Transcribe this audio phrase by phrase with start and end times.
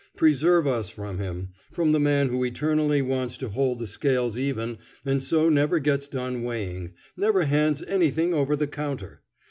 [0.17, 4.79] Preserve us from him; from the man who eternally wants to hold the scales even
[5.05, 9.21] and so never gets done weighing never hands anything over the counter.